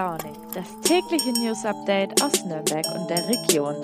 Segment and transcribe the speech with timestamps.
[0.00, 3.74] Launig, das tägliche News Update aus Nürnberg und der Region.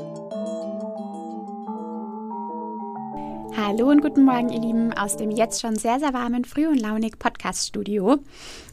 [3.54, 6.80] Hallo und guten Morgen, ihr Lieben, aus dem jetzt schon sehr, sehr warmen Früh- und
[6.80, 8.16] Launig Podcast-Studio.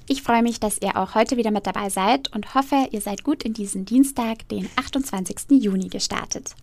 [0.07, 3.25] Ich freue mich, dass ihr auch heute wieder mit dabei seid und hoffe, ihr seid
[3.25, 5.61] gut in diesen Dienstag, den 28.
[5.61, 6.55] Juni, gestartet.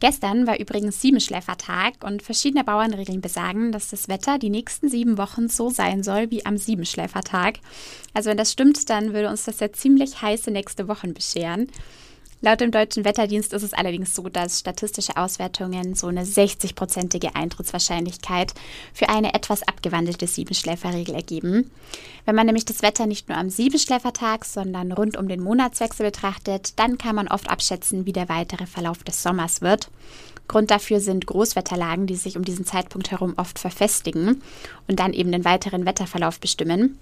[0.00, 5.48] Gestern war übrigens Siebenschläfertag und verschiedene Bauernregeln besagen, dass das Wetter die nächsten sieben Wochen
[5.48, 7.58] so sein soll wie am Siebenschläfertag.
[8.14, 11.68] Also wenn das stimmt, dann würde uns das ja ziemlich heiße nächste Wochen bescheren.
[12.40, 18.54] Laut dem Deutschen Wetterdienst ist es allerdings so, dass statistische Auswertungen so eine 60-prozentige Eintrittswahrscheinlichkeit
[18.94, 21.68] für eine etwas abgewandelte Siebenschläferregel ergeben.
[22.26, 26.78] Wenn man nämlich das Wetter nicht nur am Siebenschläfertag, sondern rund um den Monatswechsel betrachtet,
[26.78, 29.90] dann kann man oft abschätzen, wie der weitere Verlauf des Sommers wird.
[30.46, 34.42] Grund dafür sind Großwetterlagen, die sich um diesen Zeitpunkt herum oft verfestigen
[34.86, 37.00] und dann eben den weiteren Wetterverlauf bestimmen.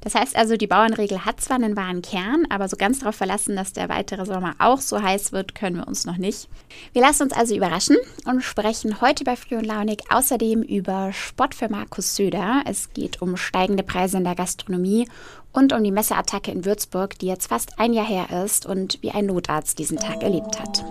[0.00, 3.56] Das heißt also, die Bauernregel hat zwar einen wahren Kern, aber so ganz darauf verlassen,
[3.56, 6.48] dass der weitere Sommer auch so heiß wird, können wir uns noch nicht.
[6.92, 11.54] Wir lassen uns also überraschen und sprechen heute bei Früh und Launig außerdem über Spott
[11.54, 12.62] für Markus Söder.
[12.66, 15.08] Es geht um steigende Preise in der Gastronomie
[15.52, 19.10] und um die Messeattacke in Würzburg, die jetzt fast ein Jahr her ist und wie
[19.10, 20.84] ein Notarzt diesen Tag erlebt hat.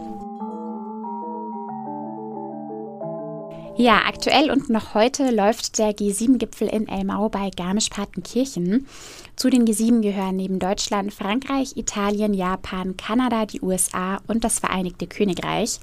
[3.80, 8.88] Ja, aktuell und noch heute läuft der G7-Gipfel in Elmau bei Garmisch-Partenkirchen.
[9.36, 15.05] Zu den G7 gehören neben Deutschland Frankreich, Italien, Japan, Kanada, die USA und das Vereinigte
[15.05, 15.80] Königreich.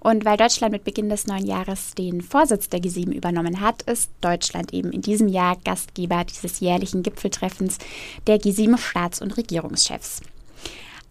[0.00, 4.10] Und weil Deutschland mit Beginn des neuen Jahres den Vorsitz der G7 übernommen hat, ist
[4.20, 7.78] Deutschland eben in diesem Jahr Gastgeber dieses jährlichen Gipfeltreffens
[8.26, 10.20] der G7 Staats- und Regierungschefs.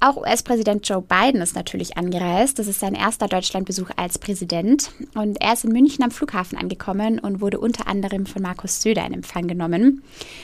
[0.01, 2.57] Auch US-Präsident Joe Biden ist natürlich angereist.
[2.57, 4.91] Das ist sein erster Deutschlandbesuch als Präsident.
[5.13, 9.05] Und er ist in München am Flughafen angekommen und wurde unter anderem von Markus Söder
[9.05, 10.01] in Empfang genommen.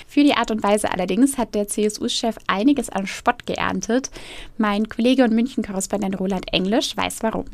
[0.09, 4.09] Für die Art und Weise allerdings hat der CSU-Chef einiges an Spott geerntet.
[4.57, 7.45] Mein Kollege und München-Korrespondent Roland Englisch weiß warum.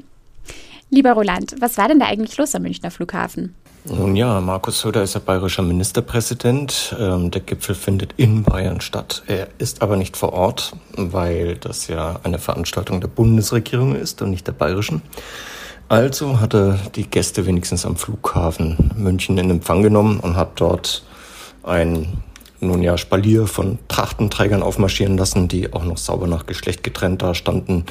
[0.89, 3.53] Lieber Roland, was war denn da eigentlich los am Münchner Flughafen?
[3.83, 6.95] Nun ja, Markus Söder ist ja bayerischer Ministerpräsident.
[6.99, 9.23] Ähm, der Gipfel findet in Bayern statt.
[9.25, 14.29] Er ist aber nicht vor Ort, weil das ja eine Veranstaltung der Bundesregierung ist und
[14.29, 15.01] nicht der bayerischen.
[15.89, 21.03] Also hat er die Gäste wenigstens am Flughafen München in Empfang genommen und hat dort
[21.63, 22.21] ein
[22.59, 27.33] nun ja Spalier von Trachtenträgern aufmarschieren lassen, die auch noch sauber nach Geschlecht getrennt da
[27.33, 27.85] standen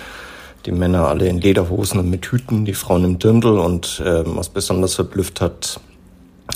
[0.67, 4.49] die Männer alle in Lederhosen und mit Hüten, die Frauen im Dirndl und äh, was
[4.49, 5.81] besonders verblüfft hat,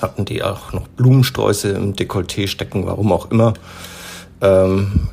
[0.01, 3.55] hatten die auch noch Blumensträuße im Dekolleté stecken, warum auch immer.
[4.41, 5.09] Ähm,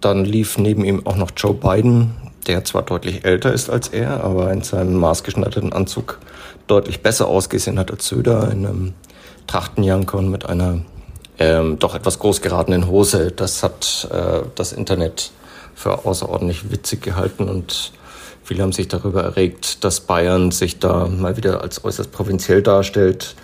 [0.00, 2.12] dann lief neben ihm auch noch Joe Biden,
[2.46, 6.18] der zwar deutlich älter ist als er, aber in seinem maßgeschneiderten Anzug
[6.66, 8.94] deutlich besser ausgesehen hat als Söder in einem
[9.46, 10.80] Trachtenjanker und mit einer
[11.38, 13.32] ähm, doch etwas groß geratenen Hose.
[13.32, 15.30] Das hat äh, das Internet
[15.74, 17.92] für außerordentlich witzig gehalten und
[18.48, 23.34] Viele haben sich darüber erregt, dass Bayern sich da mal wieder als äußerst provinziell darstellt.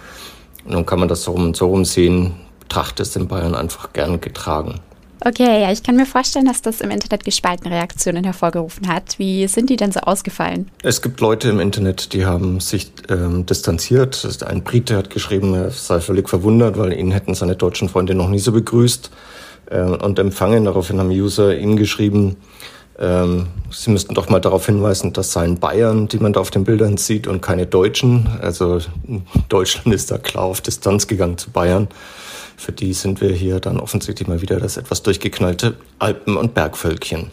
[0.66, 3.92] Nun kann man das so rum und so rum sehen, betrachtet es in Bayern einfach
[3.92, 4.80] gern getragen.
[5.22, 9.18] Okay, ja, ich kann mir vorstellen, dass das im Internet gespaltene Reaktionen hervorgerufen hat.
[9.18, 10.70] Wie sind die denn so ausgefallen?
[10.82, 14.42] Es gibt Leute im Internet, die haben sich ähm, distanziert.
[14.46, 18.30] Ein Brite hat geschrieben, er sei völlig verwundert, weil ihn hätten seine deutschen Freunde noch
[18.30, 19.10] nie so begrüßt
[19.66, 20.64] äh, und empfangen.
[20.64, 22.38] Daraufhin haben User ihm geschrieben,
[22.98, 26.64] ähm, Sie müssten doch mal darauf hinweisen, das seien Bayern, die man da auf den
[26.64, 28.28] Bildern sieht und keine Deutschen.
[28.40, 28.78] Also
[29.48, 31.88] Deutschland ist da klar auf Distanz gegangen zu Bayern.
[32.56, 37.30] Für die sind wir hier dann offensichtlich mal wieder das etwas durchgeknallte Alpen- und Bergvölkchen.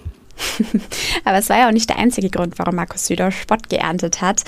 [1.25, 4.43] Aber es war ja auch nicht der einzige Grund, warum Markus Söder Spott geerntet hat.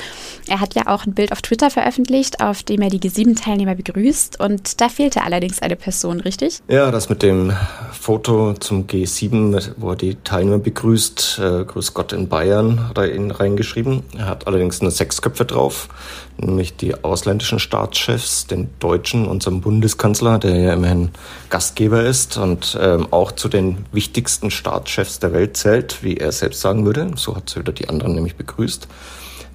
[0.48, 4.40] Er hat ja auch ein Bild auf Twitter veröffentlicht, auf dem er die G7-Teilnehmer begrüßt.
[4.40, 6.62] Und da fehlte allerdings eine Person, richtig?
[6.68, 7.54] Ja, das mit dem
[7.92, 11.40] Foto zum G7, wo er die Teilnehmer begrüßt.
[11.42, 14.04] Äh, Grüß Gott in Bayern hat er ihn reingeschrieben.
[14.18, 15.90] Er hat allerdings nur sechs Köpfe drauf,
[16.38, 21.10] nämlich die ausländischen Staatschefs, den Deutschen, unserem Bundeskanzler, der ja immerhin
[21.50, 26.62] Gastgeber ist und ähm, auch zu den wichtigsten Staatschefs der Welt zählt, wie er selbst
[26.62, 27.12] sagen würde.
[27.16, 28.88] So hat Söder die anderen nämlich begrüßt.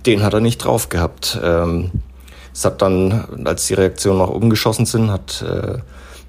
[0.06, 1.38] Den hat er nicht drauf gehabt.
[1.42, 1.90] Ähm,
[2.52, 5.78] es hat dann, als die Reaktionen nach oben geschossen sind, hat äh,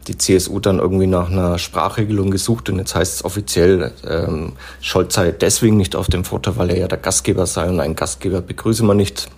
[0.07, 5.13] die CSU dann irgendwie nach einer Sprachregelung gesucht und jetzt heißt es offiziell, ähm, Scholz
[5.13, 8.41] sei deswegen nicht auf dem Foto, weil er ja der Gastgeber sei und einen Gastgeber
[8.41, 9.29] begrüße man nicht.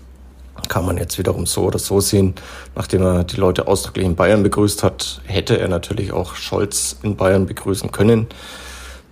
[0.67, 2.35] Kann man jetzt wiederum so oder so sehen.
[2.75, 7.15] Nachdem er die Leute ausdrücklich in Bayern begrüßt hat, hätte er natürlich auch Scholz in
[7.15, 8.27] Bayern begrüßen können.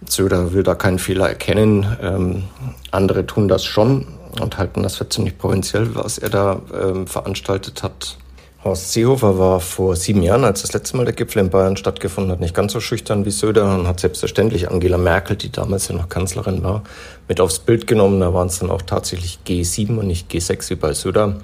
[0.08, 1.98] Söder will da keinen Fehler erkennen.
[2.02, 2.44] Ähm,
[2.92, 4.08] andere tun das schon
[4.40, 8.18] und halten das für ziemlich provinziell, was er da ähm, veranstaltet hat.
[8.64, 12.32] Horst Seehofer war vor sieben Jahren, als das letzte Mal der Gipfel in Bayern stattgefunden
[12.32, 15.96] hat, nicht ganz so schüchtern wie Söder und hat selbstverständlich Angela Merkel, die damals ja
[15.96, 16.84] noch Kanzlerin war,
[17.30, 18.20] mit aufs Bild genommen.
[18.20, 21.38] Da waren es dann auch tatsächlich G7 und nicht G6 wie bei Söder.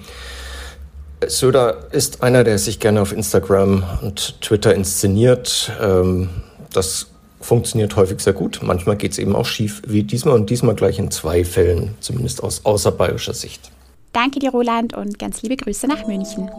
[1.26, 5.72] Söder ist einer, der sich gerne auf Instagram und Twitter inszeniert.
[5.82, 6.30] Ähm,
[6.74, 7.08] das
[7.40, 8.60] funktioniert häufig sehr gut.
[8.62, 12.44] Manchmal geht es eben auch schief, wie diesmal und diesmal gleich in zwei Fällen, zumindest
[12.44, 13.72] aus außerbayerischer Sicht.
[14.12, 16.50] Danke dir, Roland, und ganz liebe Grüße nach München.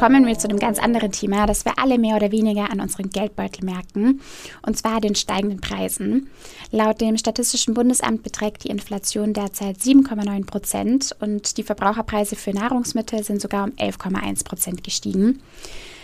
[0.00, 3.10] Kommen wir zu einem ganz anderen Thema, das wir alle mehr oder weniger an unseren
[3.10, 4.22] Geldbeutel merken,
[4.62, 6.30] und zwar den steigenden Preisen.
[6.70, 13.22] Laut dem Statistischen Bundesamt beträgt die Inflation derzeit 7,9 Prozent und die Verbraucherpreise für Nahrungsmittel
[13.24, 15.42] sind sogar um 11,1 Prozent gestiegen.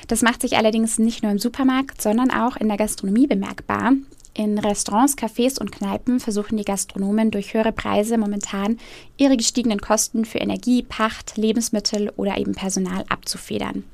[0.08, 3.93] Das macht sich allerdings nicht nur im Supermarkt, sondern auch in der Gastronomie bemerkbar.
[4.36, 8.78] In Restaurants, Cafés und Kneipen versuchen die Gastronomen durch höhere Preise momentan
[9.16, 13.84] ihre gestiegenen Kosten für Energie, Pacht, Lebensmittel oder eben Personal abzufedern.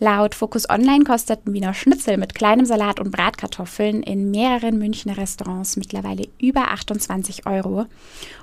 [0.00, 5.76] Laut Focus Online kosteten Wiener Schnitzel mit kleinem Salat und Bratkartoffeln in mehreren Münchner Restaurants
[5.76, 7.86] mittlerweile über 28 Euro.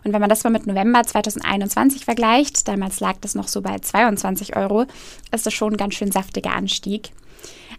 [0.05, 3.77] Und wenn man das mal mit November 2021 vergleicht, damals lag das noch so bei
[3.77, 4.85] 22 Euro,
[5.33, 7.11] ist das schon ein ganz schön saftiger Anstieg.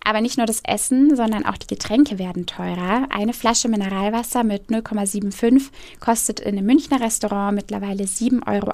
[0.05, 3.07] Aber nicht nur das Essen, sondern auch die Getränke werden teurer.
[3.11, 5.69] Eine Flasche Mineralwasser mit 0,75
[6.01, 8.73] kostet in einem Münchner Restaurant mittlerweile 7,80 Euro.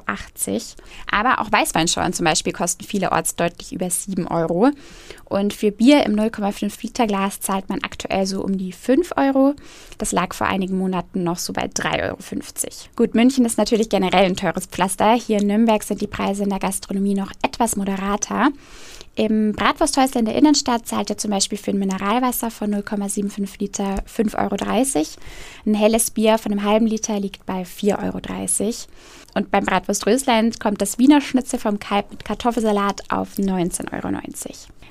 [1.11, 4.71] Aber auch Weißweinschorlen zum Beispiel kosten vielerorts deutlich über 7 Euro.
[5.25, 9.55] Und für Bier im 0,5 Liter Glas zahlt man aktuell so um die 5 Euro.
[9.99, 12.19] Das lag vor einigen Monaten noch so bei 3,50 Euro.
[12.95, 15.15] Gut, München ist natürlich generell ein teures Pflaster.
[15.15, 18.51] Hier in Nürnberg sind die Preise in der Gastronomie noch etwas moderater.
[19.17, 24.05] Im Bratwursthäusler in der Innenstadt zahlt ihr zum Beispiel für ein Mineralwasser von 0,75 Liter
[24.07, 25.05] 5,30 Euro.
[25.65, 28.21] Ein helles Bier von einem halben Liter liegt bei 4,30 Euro.
[29.37, 34.17] Und beim Bratwurst Rösland kommt das Wiener Schnitzel vom Kalb mit Kartoffelsalat auf 19,90 Euro.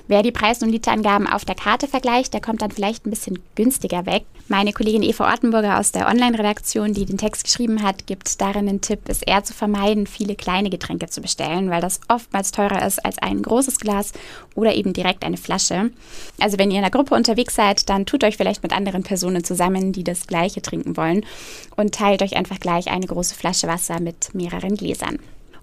[0.08, 3.40] Wer die Preis- und Literangaben auf der Karte vergleicht, der kommt dann vielleicht ein bisschen
[3.56, 4.24] günstiger weg.
[4.46, 8.80] Meine Kollegin Eva Ortenburger aus der Online-Redaktion, die den Text geschrieben hat, gibt darin den
[8.80, 13.04] Tipp, es eher zu vermeiden, viele kleine Getränke zu bestellen, weil das oftmals teurer ist
[13.04, 14.12] als ein großes Glas
[14.54, 15.90] oder eben direkt eine Flasche.
[16.38, 19.42] Also wenn ihr in einer Gruppe unterwegs seid, dann tut euch vielleicht mit anderen Personen
[19.42, 21.26] zusammen, die das gleiche trinken wollen
[21.74, 25.18] und teilt euch einfach gleich eine große Flasche Wasser mit mehreren Gläsern.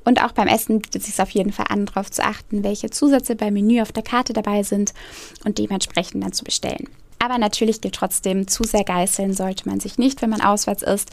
[0.05, 2.89] Und auch beim Essen bietet es sich auf jeden Fall an, darauf zu achten, welche
[2.89, 4.93] Zusätze beim Menü auf der Karte dabei sind
[5.45, 6.89] und dementsprechend dann zu bestellen.
[7.19, 11.09] Aber natürlich gilt trotzdem, zu sehr geißeln sollte man sich nicht, wenn man auswärts ist.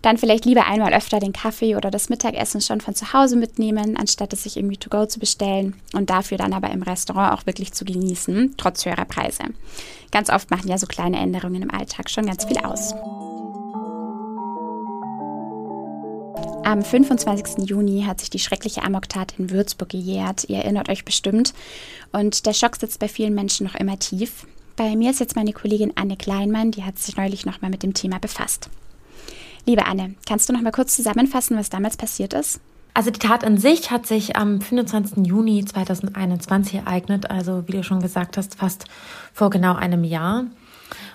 [0.00, 3.98] Dann vielleicht lieber einmal öfter den Kaffee oder das Mittagessen schon von zu Hause mitnehmen,
[3.98, 7.46] anstatt es sich irgendwie to go zu bestellen und dafür dann aber im Restaurant auch
[7.46, 9.44] wirklich zu genießen, trotz höherer Preise.
[10.12, 12.94] Ganz oft machen ja so kleine Änderungen im Alltag schon ganz viel aus.
[16.64, 17.68] Am 25.
[17.68, 20.44] Juni hat sich die schreckliche Amoktat in Würzburg gejährt.
[20.48, 21.52] Ihr erinnert euch bestimmt.
[22.10, 24.46] Und der Schock sitzt bei vielen Menschen noch immer tief.
[24.74, 27.92] Bei mir ist jetzt meine Kollegin Anne Kleinmann, die hat sich neulich nochmal mit dem
[27.92, 28.70] Thema befasst.
[29.66, 32.60] Liebe Anne, kannst du noch mal kurz zusammenfassen, was damals passiert ist?
[32.94, 35.26] Also die Tat an sich hat sich am 25.
[35.26, 38.86] Juni 2021 ereignet, also wie du schon gesagt hast, fast
[39.34, 40.46] vor genau einem Jahr.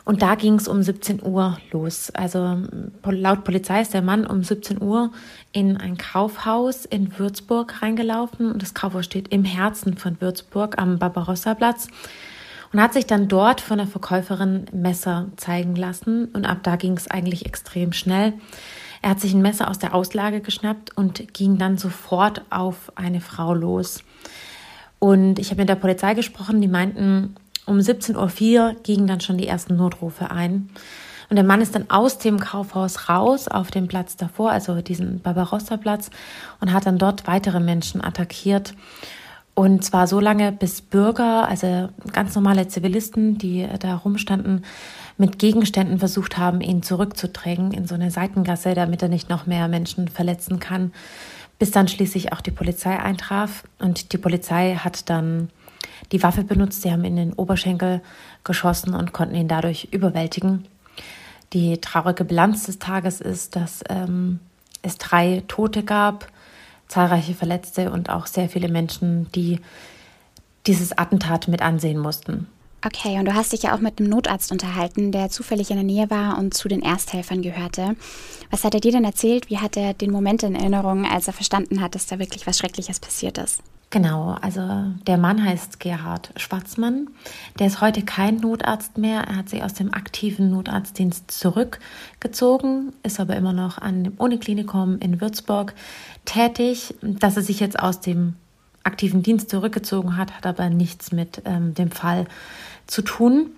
[0.10, 2.10] Und da ging es um 17 Uhr los.
[2.16, 2.64] Also
[3.06, 5.12] laut Polizei ist der Mann um 17 Uhr
[5.52, 8.52] in ein Kaufhaus in Würzburg reingelaufen.
[8.52, 11.90] Und das Kaufhaus steht im Herzen von Würzburg am Barbarossa-Platz.
[12.74, 16.26] Und hat sich dann dort von der Verkäuferin Messer zeigen lassen.
[16.34, 18.34] Und ab da ging es eigentlich extrem schnell.
[19.04, 23.22] Er hat sich ein Messer aus der Auslage geschnappt und ging dann sofort auf eine
[23.22, 24.04] Frau los.
[24.98, 27.36] Und ich habe mit der Polizei gesprochen, die meinten,
[27.70, 30.70] um 17.04 Uhr gingen dann schon die ersten Notrufe ein.
[31.30, 35.22] Und der Mann ist dann aus dem Kaufhaus raus auf den Platz davor, also diesen
[35.22, 36.10] Barbarossa-Platz,
[36.60, 38.74] und hat dann dort weitere Menschen attackiert.
[39.54, 44.64] Und zwar so lange, bis Bürger, also ganz normale Zivilisten, die da rumstanden,
[45.18, 49.68] mit Gegenständen versucht haben, ihn zurückzudrängen in so eine Seitengasse, damit er nicht noch mehr
[49.68, 50.94] Menschen verletzen kann.
[51.60, 53.66] Bis dann schließlich auch die Polizei eintraf.
[53.80, 55.50] Und die Polizei hat dann
[56.12, 56.82] die Waffe benutzt.
[56.82, 58.02] Sie haben in den Oberschenkel
[58.44, 60.66] geschossen und konnten ihn dadurch überwältigen.
[61.54, 64.40] Die traurige Bilanz des Tages ist, dass ähm,
[64.82, 66.28] es drei Tote gab,
[66.88, 69.60] zahlreiche Verletzte und auch sehr viele Menschen, die
[70.68, 72.48] dieses Attentat mit ansehen mussten.
[72.86, 75.84] Okay, und du hast dich ja auch mit einem Notarzt unterhalten, der zufällig in der
[75.84, 77.98] Nähe war und zu den Ersthelfern gehörte.
[78.52, 79.50] Was hat er dir denn erzählt?
[79.50, 82.58] Wie hat er den Moment in Erinnerung, als er verstanden hat, dass da wirklich was
[82.58, 83.62] Schreckliches passiert ist?
[83.92, 84.62] Genau, also
[85.08, 87.10] der Mann heißt Gerhard Schwarzmann.
[87.58, 89.22] Der ist heute kein Notarzt mehr.
[89.22, 95.00] Er hat sich aus dem aktiven Notarztdienst zurückgezogen, ist aber immer noch an dem Uniklinikum
[95.00, 95.74] in Würzburg
[96.26, 96.94] tätig.
[97.02, 98.36] Dass er sich jetzt aus dem
[98.84, 102.28] aktiven Dienst zurückgezogen hat, hat aber nichts mit ähm, dem Fall
[102.86, 103.50] zu tun.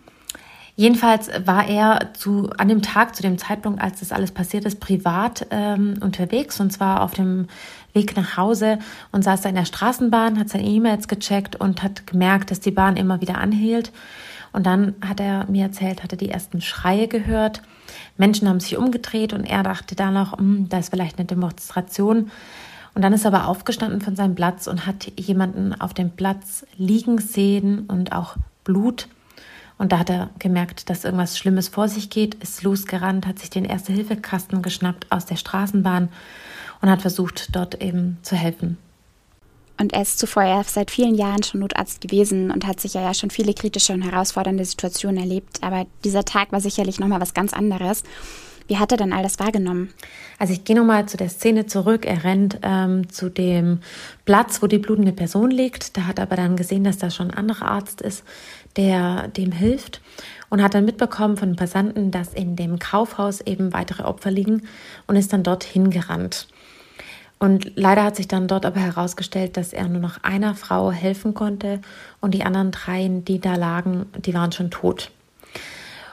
[0.76, 4.80] Jedenfalls war er zu, an dem Tag, zu dem Zeitpunkt, als das alles passiert ist,
[4.80, 7.48] privat ähm, unterwegs und zwar auf dem
[7.94, 8.80] Weg nach Hause
[9.12, 12.72] und saß da in der Straßenbahn, hat seine E-Mails gecheckt und hat gemerkt, dass die
[12.72, 13.92] Bahn immer wieder anhielt.
[14.54, 17.62] Und dann hat er mir erzählt, hat er die ersten Schreie gehört.
[18.18, 22.32] Menschen haben sich umgedreht und er dachte da noch, hm, da ist vielleicht eine Demonstration.
[22.94, 26.66] Und dann ist er aber aufgestanden von seinem Platz und hat jemanden auf dem Platz
[26.78, 29.08] liegen sehen und auch Blut.
[29.78, 33.50] Und da hat er gemerkt, dass irgendwas Schlimmes vor sich geht, ist losgerannt, hat sich
[33.50, 36.10] den Erste-Hilfe-Kasten geschnappt aus der Straßenbahn
[36.82, 38.78] und hat versucht, dort eben zu helfen.
[39.80, 43.14] Und er ist zuvor ja seit vielen Jahren schon Notarzt gewesen und hat sicher ja
[43.14, 45.64] schon viele kritische und herausfordernde Situationen erlebt.
[45.64, 48.04] Aber dieser Tag war sicherlich nochmal was ganz anderes.
[48.68, 49.92] Wie hat er dann all das wahrgenommen?
[50.38, 52.06] Also ich gehe nochmal zu der Szene zurück.
[52.06, 53.80] Er rennt ähm, zu dem
[54.26, 55.98] Platz, wo die blutende Person liegt.
[55.98, 58.24] Da hat er aber dann gesehen, dass da schon ein anderer Arzt ist,
[58.78, 60.00] der dem hilft
[60.50, 64.68] und hat dann mitbekommen von den Passanten, dass in dem Kaufhaus eben weitere Opfer liegen
[65.08, 66.48] und ist dann dorthin gerannt.
[67.42, 71.34] Und leider hat sich dann dort aber herausgestellt, dass er nur noch einer Frau helfen
[71.34, 71.82] konnte
[72.20, 75.10] und die anderen drei, die da lagen, die waren schon tot.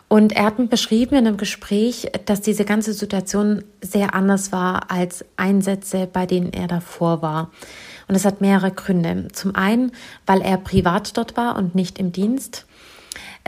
[0.08, 4.90] Und er hat mir beschrieben in einem Gespräch, dass diese ganze Situation sehr anders war
[4.90, 7.50] als Einsätze, bei denen er davor war.
[8.08, 9.28] Und es hat mehrere Gründe.
[9.30, 9.92] Zum einen,
[10.24, 12.64] weil er privat dort war und nicht im Dienst.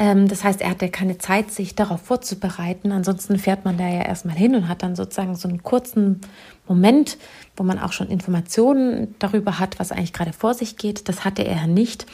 [0.00, 2.90] Ähm, das heißt, er hatte keine Zeit, sich darauf vorzubereiten.
[2.90, 6.22] Ansonsten fährt man da ja erstmal hin und hat dann sozusagen so einen kurzen
[6.66, 7.18] Moment,
[7.54, 11.08] wo man auch schon Informationen darüber hat, was eigentlich gerade vor sich geht.
[11.08, 12.06] Das hatte er nicht.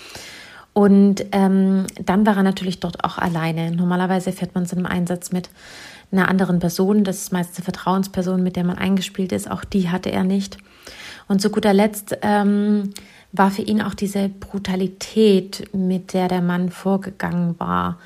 [0.73, 3.71] Und ähm, dann war er natürlich dort auch alleine.
[3.71, 5.49] Normalerweise fährt man zu einem Einsatz mit
[6.11, 7.05] einer anderen Person.
[7.05, 9.49] Das ist meist eine Vertrauensperson, mit der man eingespielt ist.
[9.49, 10.59] Auch die hatte er nicht.
[11.28, 12.90] Und zu guter Letzt ähm,
[13.37, 17.99] war für ihn auch diese Brutalität, mit der der Mann vorgegangen war,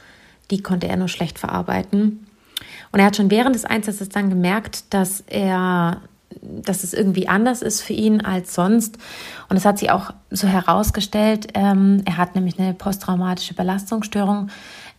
[0.50, 2.26] die konnte er nur schlecht verarbeiten.
[2.92, 6.00] Und er hat schon während des Einsatzes dann gemerkt, dass er,
[6.40, 8.98] dass es irgendwie anders ist für ihn als sonst.
[9.48, 14.48] Und es hat sich auch so herausgestellt, ähm, er hat nämlich eine posttraumatische Belastungsstörung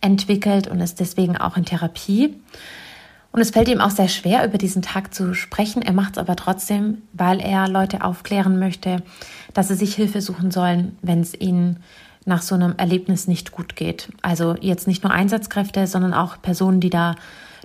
[0.00, 2.34] entwickelt und ist deswegen auch in Therapie.
[3.32, 5.82] Und es fällt ihm auch sehr schwer, über diesen Tag zu sprechen.
[5.82, 9.02] Er macht es aber trotzdem, weil er Leute aufklären möchte,
[9.54, 11.78] dass sie sich Hilfe suchen sollen, wenn es ihnen
[12.24, 14.08] nach so einem Erlebnis nicht gut geht.
[14.20, 17.16] Also jetzt nicht nur Einsatzkräfte, sondern auch Personen, die da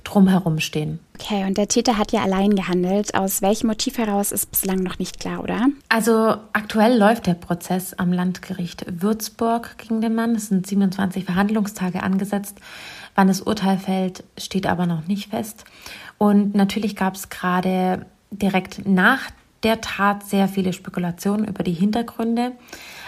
[0.04, 1.00] drumherum stehen.
[1.20, 3.14] Okay, und der Täter hat ja allein gehandelt.
[3.14, 5.68] Aus welchem Motiv heraus ist bislang noch nicht klar, oder?
[5.90, 10.36] Also aktuell läuft der Prozess am Landgericht Würzburg gegen den Mann.
[10.36, 12.60] Es sind 27 Verhandlungstage angesetzt.
[13.18, 15.66] Wann das Urteil fällt, steht aber noch nicht fest.
[16.20, 19.32] Und natürlich gab es gerade direkt nach
[19.64, 22.52] der Tat sehr viele Spekulationen über die Hintergründe,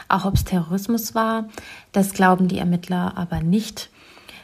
[0.07, 1.47] auch ob es Terrorismus war.
[1.91, 3.91] Das glauben die Ermittler aber nicht.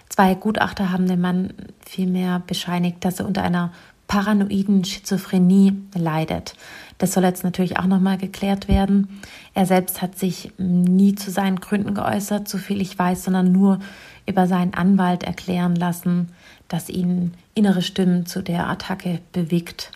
[0.07, 3.73] Zwei Gutachter haben dem Mann vielmehr bescheinigt, dass er unter einer
[4.05, 6.53] paranoiden Schizophrenie leidet.
[6.99, 9.19] Das soll jetzt natürlich auch nochmal geklärt werden.
[9.55, 13.79] Er selbst hat sich nie zu seinen Gründen geäußert, so viel ich weiß, sondern nur
[14.25, 16.29] über seinen Anwalt erklären lassen,
[16.67, 19.91] dass ihn innere Stimmen zu der Attacke bewegt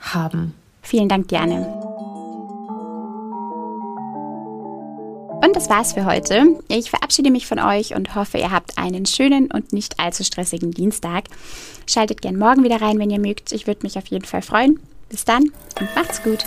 [0.00, 0.54] haben.
[0.82, 1.66] Vielen Dank, Diane.
[5.42, 6.58] Und das war's für heute.
[6.68, 10.70] Ich verabschiede mich von euch und hoffe, ihr habt einen schönen und nicht allzu stressigen
[10.70, 11.24] Dienstag.
[11.86, 13.52] Schaltet gern morgen wieder rein, wenn ihr mögt.
[13.52, 14.80] Ich würde mich auf jeden Fall freuen.
[15.08, 15.44] Bis dann
[15.78, 16.44] und macht's gut.